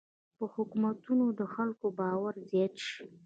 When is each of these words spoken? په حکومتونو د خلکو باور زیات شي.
په 0.37 0.45
حکومتونو 0.55 1.25
د 1.39 1.41
خلکو 1.53 1.85
باور 1.99 2.33
زیات 2.49 2.75
شي. 2.87 3.05